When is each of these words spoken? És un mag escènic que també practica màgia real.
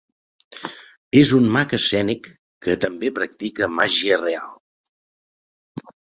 És 1.19 1.33
un 1.39 1.45
mag 1.55 1.75
escènic 1.77 2.29
que 2.67 2.77
també 2.87 3.13
practica 3.19 3.69
màgia 3.75 4.19
real. 4.25 4.51